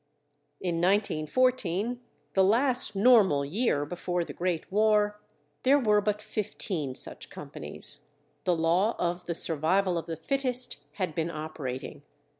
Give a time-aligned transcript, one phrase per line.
[0.59, 2.01] In 1914,
[2.33, 5.21] the last normal year before the Great War,
[5.61, 8.07] there were but fifteen such companies;
[8.43, 12.01] the law of the survival of the fittest had been operating.